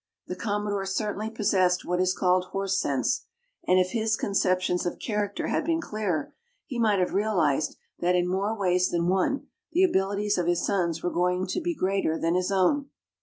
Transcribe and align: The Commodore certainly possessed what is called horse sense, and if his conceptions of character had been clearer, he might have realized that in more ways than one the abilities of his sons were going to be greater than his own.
The 0.25 0.35
Commodore 0.35 0.87
certainly 0.87 1.29
possessed 1.29 1.85
what 1.85 1.99
is 2.01 2.15
called 2.15 2.45
horse 2.45 2.75
sense, 2.79 3.25
and 3.67 3.77
if 3.77 3.91
his 3.91 4.15
conceptions 4.17 4.83
of 4.83 4.97
character 4.97 5.45
had 5.45 5.63
been 5.63 5.79
clearer, 5.79 6.33
he 6.65 6.79
might 6.79 6.97
have 6.97 7.13
realized 7.13 7.75
that 7.99 8.15
in 8.15 8.27
more 8.27 8.57
ways 8.57 8.89
than 8.89 9.09
one 9.09 9.45
the 9.73 9.83
abilities 9.83 10.39
of 10.39 10.47
his 10.47 10.65
sons 10.65 11.03
were 11.03 11.11
going 11.11 11.45
to 11.45 11.61
be 11.61 11.75
greater 11.75 12.17
than 12.17 12.33
his 12.33 12.51
own. 12.51 12.89